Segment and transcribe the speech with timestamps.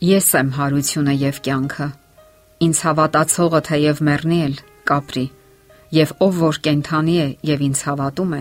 [0.00, 1.86] Ես եմ հարությունը եւ կյանքը։
[2.64, 4.54] Ինձ հավատացողը թեև մեռնի էլ
[4.88, 5.24] կապրի,
[5.92, 8.38] եւ ով որ կենթանի է եւ ինձ հավատում է,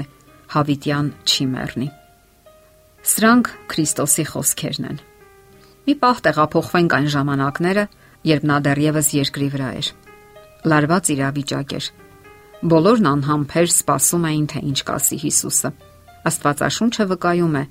[0.54, 1.88] հավիտյան չի մեռնի։
[3.12, 5.02] Սրանք Քրիստոսի խոսքերն են։
[5.84, 7.84] Մի պահ տեղափոխվենք այն ժամանակները,
[8.32, 9.90] երբ նա դեռևս երկրի վրա էր։
[10.64, 11.90] Լարված իրավիճակ էր։
[12.72, 15.74] Բոլորն անհամբեր սպասում էին, թե ինչ կասի Հիսուսը։
[16.32, 17.66] Աստվածաշունչը վկայում է,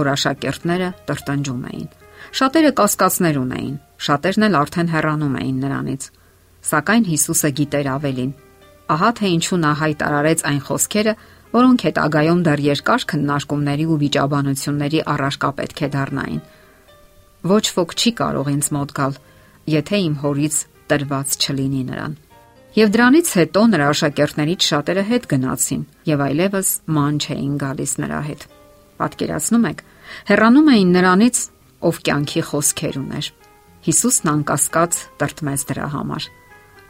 [0.00, 1.92] որ աշակերտները տրտնջում էին
[2.32, 6.08] Շատերը կասկածներ ունեին, շատերն էլ արդեն հեռանում էին նրանից։
[6.64, 8.32] Սակայն Հիսուսը գիտեր ավելին։
[8.94, 11.14] Ահա թե ինչու նա հայտարարեց այն խոսքերը,
[11.54, 16.42] որոնք հետագայում դեռ երկար քննարկումների ու վիճաբանությունների առարկա պետք է դառնային։
[17.54, 19.16] Ոչ ոք չի կարող ինձ մոտ գալ,
[19.74, 20.56] եթե իմ հորից
[20.90, 22.14] տրված չլինի նրան։
[22.74, 28.46] Եվ դրանից հետո նրա աշակերտներից շատերը հետ գնացին եւ այլևս ման չէին գալիս նրա հետ։
[28.98, 29.84] Պատկերացնում եք,
[30.30, 31.38] հեռանում էին նրանից
[31.84, 33.26] ով կյանքի խոսքեր ուներ։
[33.84, 36.28] Հիսուսն անկասկած տրտմեց դրա համար։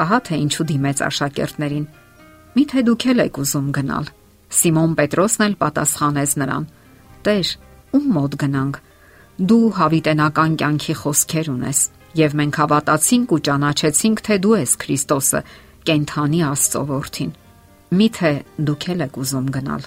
[0.05, 1.87] Ահա թե ինչու դիմեց աշակերտներին։
[2.55, 4.07] Միթե դուք եք ուզում գնալ։
[4.55, 6.67] Սիմոն Պետրոսն էլ պատասխանեց նրան.
[7.27, 7.49] Տեր,
[7.99, 8.77] ում մոտ գնանք։
[9.51, 11.79] Դու հավիտենական կյանքի խոսքեր ունես,
[12.15, 15.41] եւ մենք հավատացինք ու ճանաչեցինք, թե դու ես Քրիստոսը,
[15.89, 17.33] կենթանի Աստծո որդին։
[17.99, 18.33] Միթե
[18.69, 19.83] դուք եք ուզում գնալ։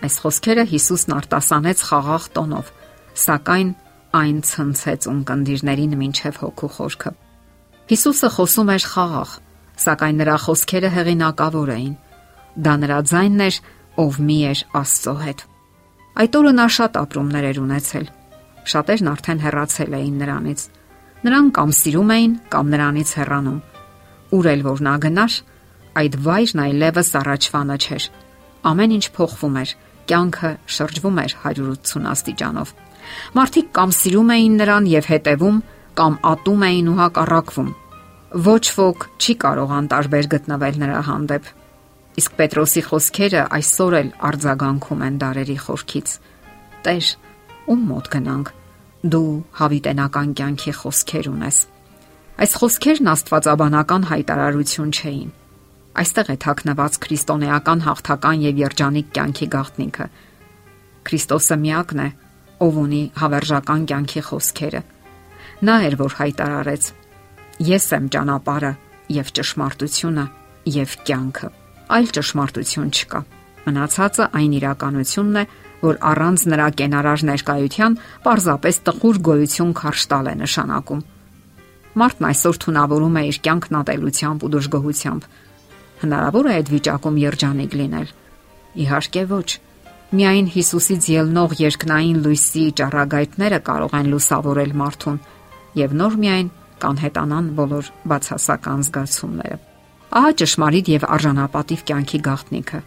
[0.00, 2.70] Այս խոսքերը Հիսուսն արտասանեց խաղաղ տոնով,
[3.20, 3.70] սակայն
[4.16, 7.10] այն ցնցեց ունկնդիրներին մինչև հոգու խորքը։
[7.90, 9.30] Հիսուսը խոսում էր խաղաղ,
[9.84, 11.94] սակայն նրա խոսքերը հեղինակավոր էին։
[12.66, 13.56] Դա նրա ձայնն էր,
[14.02, 15.44] ով մի էր Աստծո հետ։
[16.20, 18.06] Այդ օրը նա շատ ապրումներ էր ունեցել։
[18.70, 20.64] Շատերն արդեն հեռացել էին նրանից։
[21.20, 23.58] Նրանք կամ սիրում էին, կամ նրանից հեռանում։
[24.36, 25.34] Ուր էլ որ նա գնար,
[26.00, 28.04] այդ վայրն այլևս առաջվանը չէր։
[28.70, 29.70] Ամեն ինչ փոխվում էր,
[30.10, 32.74] կյանքը շրջվում էր 180 աստիճանով։
[33.36, 35.62] Մարդիկ կամ սիրում էին նրան եւ հետևում,
[36.00, 37.70] կամ ատում էին ու հակառակվում։
[38.50, 41.50] Ոչ ոք չի կարող անտարբեր գտնվել նրա հանդեպ։
[42.20, 46.14] Իսկ Պետրոսի խոսքերը այսօր էլ արձագանքում են դարերի խորքից։
[46.86, 47.10] Տեր,
[47.70, 48.54] ում մոտ գնանք։
[49.10, 51.58] Դու հավիտենական կյանքի խոսքեր ունես։
[52.40, 55.30] Այս խոսքերն աստվածաբանական հայտարարություն չէին։
[56.00, 60.06] Այստեղ է թաքնված քրիստոնեական հաղթական եւ երջանիկ կյանքի գաղտնիքը։
[61.10, 62.08] Քրիստոսը միակն է,
[62.60, 64.82] ով ունի հավերժական կյանքի խոսքերը։
[65.66, 66.84] Նա էր, որ հայտարարեց.
[67.70, 68.72] Ես եմ ճանապարհը
[69.16, 70.24] եւ ճշմարտությունը
[70.80, 71.48] եւ կյանքը։
[71.90, 73.20] Այլ ճշմարտություն չկա։
[73.60, 75.44] Մնացածը այն իրականությունն է,
[75.80, 81.02] որ առանց նրա կենարար ներկայության պարզապես տխուր գոյություն քարշ տալ է նշանակում։
[82.00, 85.24] Մարդն այսօր թունավորում է իր կյանքն ատելությամբ ու դժգոհությամբ։
[86.00, 88.12] Հնարավոր է այդ վիճակում երջանիկ լինել։
[88.80, 89.48] Իհարկե ոչ
[90.10, 95.18] Միայն Հիսուսից ելնող երկնային լույսի ճառագայթները կարող են լուսավորել մարդուն
[95.78, 96.48] եւ նոր միայն
[96.82, 99.58] կանհետանան բոլոր բացասական զգացումները։
[100.18, 102.80] Ահա ճշմարիտ եւ արժանապատիվ կյանքի գաղտնիքը։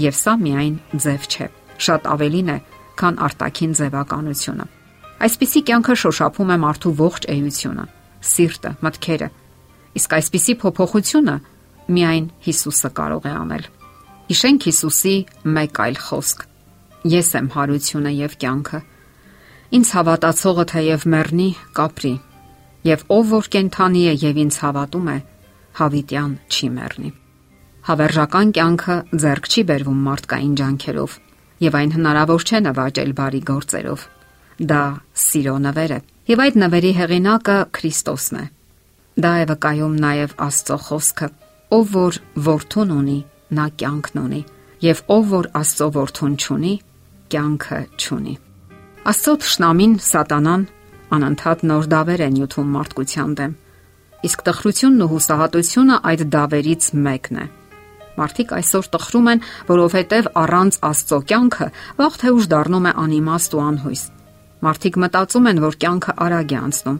[0.00, 1.48] Եվ սա միայն ձև չէ,
[1.86, 2.56] շատ ավելին է,
[3.02, 4.66] քան արտաքին ձևականությունը։
[5.28, 7.84] Այսպիսի կյանքը շոշափում է մարդու ողջ էությունը,
[8.32, 9.28] սիրտը, մտքերը։
[10.00, 11.36] Իսկ այսպիսի փոփոխությունը
[11.92, 13.68] միայն Հիսուսը կարող է անել։
[14.32, 15.14] Հիշենք Հիսուսի
[15.52, 16.48] մեկ այլ խոսք.
[17.02, 18.78] Ես եմ հարությունը եւ կյանքը։
[19.74, 22.12] Ինձ հավատացողը թեև մեռնի, կապրի,
[22.86, 25.16] եւ ով որ կենթանի է եւ ինձ հավատում է,
[25.82, 27.10] հավիտյան չի մեռնի։
[27.82, 31.16] Հավերժական կյանքը ձեռք չի բերվում մարդկային ջանքերով,
[31.66, 34.06] եւ այն հնարավոր չէ նվաճել բարի գործերով։
[34.62, 34.82] Դա
[35.26, 38.44] սիրո նվեր է, եւ այդ նվերի հեղինակը Քրիստոսն է։
[39.22, 41.28] Դա է վկայում նաեւ Աստծո խոսքը,
[41.74, 43.18] ով որ որդուն ունի,
[43.58, 44.42] նա կյանքն ունի,
[44.86, 46.74] եւ ով որ Աստծո որդուն չունի,
[47.32, 48.34] կյանքը չունի։
[49.12, 50.68] Աստծո ճշնամին սատանան
[51.12, 53.56] անընդհատ նոր դավեր են յութում մարդկության դեմ։
[54.22, 57.46] Իսկ տխրությունն ու հուսահատությունը այդ դավերից մեկն է։
[58.12, 59.42] Մարդիկ այսօր տխրում են,
[59.72, 61.68] որովհետև առանց Աստծո կյանքը
[61.98, 64.02] վաղ թե ուշ դառնում է անիմաստ ու անհույս։
[64.62, 66.98] Մարդիկ մտածում են, որ կյանքը արագ է անցնում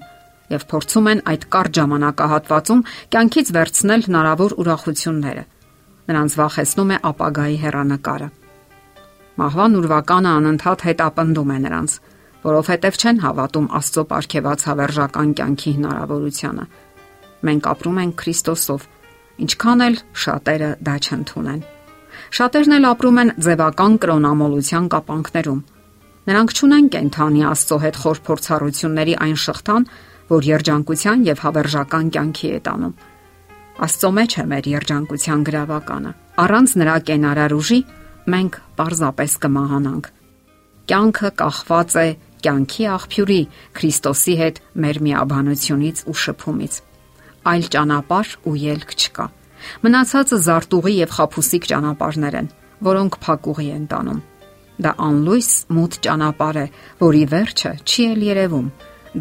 [0.53, 2.85] եւ փորձում են այդ կարճ ժամանակահատվածում
[3.15, 5.45] կյանքից վերցնել հնարավոր ուրախությունները։
[6.13, 8.29] Նրանց վախեցնում է ապագայի հեռանկարը։
[9.41, 11.93] Մահվան ուրվականը անընդհատ հետապնդում է նրանց,
[12.43, 16.65] որովհետև չեն հավատում Աստծո ապարքեված հավերժական կյանքի հնարավորությանը։
[17.49, 18.83] Մենք ապրում ենք Քրիստոսով,
[19.43, 21.63] ինչքան էլ շատերը դա չընդունեն։
[22.33, 25.63] Շատերն էլ ապրում են ձևական կրոնամոլության կապանքներում։
[26.23, 29.87] Նրանք չունեն կենթանի Աստծո հետ խոր փորձառությունների այն շղթան,
[30.33, 32.95] որ երջանկության եւ հավերժական կյանքի է տանում։
[33.83, 36.13] Աստծո մեջ է մեր երջանկության գրավականը։
[36.43, 37.81] Առանց նրա կենարար ուժի
[38.31, 40.09] մենք պարզապես կմահանանք։
[40.93, 42.07] Կյանքը կախված է
[42.43, 43.43] կյանքի աղբյուրի
[43.79, 46.75] Քրիստոսի հետ մեր միաբանությունից ու շփումից։
[47.53, 49.27] Այլ ճանապարհ ու ելք չկա։
[49.83, 52.49] Մնացածը զարտուղի եւ խափուսիկ ճանապարհներ են,
[52.87, 54.21] որոնք փակուղի են տանում։
[54.83, 56.67] Դա անլույս մութ ճանապարհ է,
[57.03, 58.69] որի վերջը չի էլ երևում։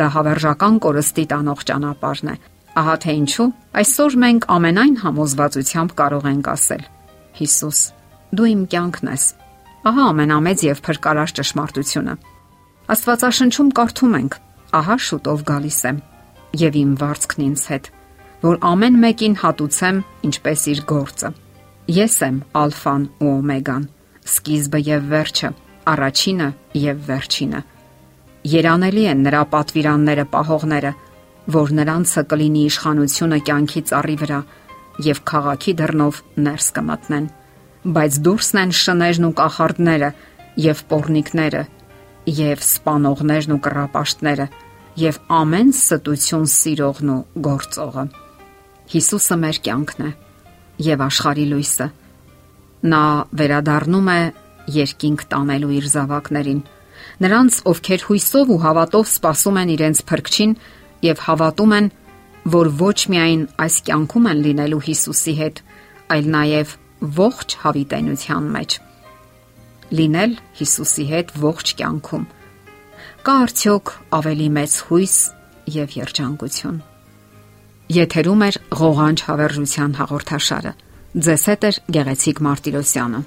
[0.02, 2.36] Դա հավերժական կորստի տանող ճանապարհն է։
[2.82, 3.50] Ահա թե ինչու
[3.82, 6.86] այսօր մենք ամենայն համոզվածությամբ կարող ենք ասել.
[7.42, 7.80] Հիսուս,
[8.32, 9.24] դու իմ կյանքն ես։
[9.92, 12.14] Ահա ամենամեծ եւ փրկարար ճշմարտությունը։
[12.96, 14.34] Աստվածաշնչում կարդում ենք.
[14.72, 15.98] ահա շուտով գալիս եմ
[16.62, 17.88] եւ իմ վարձքն ինձ հետ,
[18.46, 19.98] որ ամեն մեկին հատուցեմ
[20.28, 21.32] ինչպես իր գործը։
[21.92, 23.84] Ես եմ ալֆան ու օմեգան,
[24.32, 25.50] սկիզբը եւ վերջը,
[25.92, 26.48] առաջինը
[26.86, 27.62] եւ վերջինը։
[28.52, 30.94] Երանելի են նրա պատվիրանները պահողները,
[31.52, 34.42] որ նրանցը կլինի իշխանությունը կյանքի ծառի վրա
[35.12, 37.30] եւ քաղաքի դռնով ներս կմտնեն
[37.82, 40.10] բայց դուրսն են շներն ու կախարդները
[40.62, 41.62] եւ պորնիկները
[42.38, 44.46] եւ սպանողներն ու կռապաշտները
[45.02, 48.04] եւ ամեն ստություն սիրողն ու գործողը
[48.92, 50.12] Հիսուսը մեր կյանքն է
[50.92, 51.88] եւ աշխարի լույսը
[52.92, 53.02] նա
[53.42, 54.20] վերադառնում է
[54.78, 56.62] երկինք տանելու իր զավակներին
[57.26, 60.56] նրանց ովքեր հույսով ու հավատով սпасում են իրենց փրկչին
[61.08, 61.90] եւ հավատում են
[62.52, 65.66] որ ոչ միայն այս կյանքում են լինելու Հիսուսի հետ
[66.14, 68.78] այլ նաեւ ողջ հավիտենության մեջ։
[69.92, 72.26] Լինել Հիսուսի հետ ողջ կյանքում։
[73.26, 75.18] Կա արդյոք ավելի մեծ հույս
[75.82, 76.80] եւ երջանկություն։
[77.92, 78.50] Եթերում է
[78.82, 80.74] ղողանջ հավերժության հաղորդաշարը։
[81.28, 83.22] Ձեզ հետ է Գեղեցիկ Մարտիրոսյանը։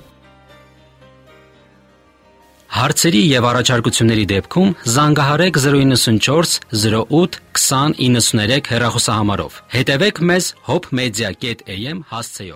[2.74, 12.52] Հարցերի եւ առաջարկությունների դեպքում զանգահարեք 094 08 2093 հեռախոսահամարով։ Հետևեք մեզ hopmedia.am հասցեով։